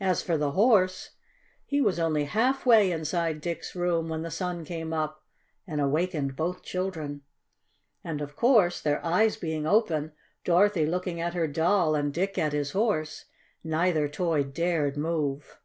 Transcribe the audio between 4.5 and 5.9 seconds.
came up and